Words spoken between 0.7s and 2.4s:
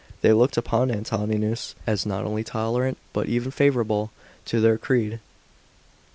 Antoninus as not